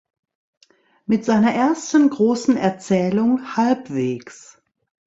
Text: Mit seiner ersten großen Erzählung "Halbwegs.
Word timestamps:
Mit 1.05 1.25
seiner 1.25 1.51
ersten 1.53 2.09
großen 2.09 2.57
Erzählung 2.57 3.55
"Halbwegs. 3.55 4.59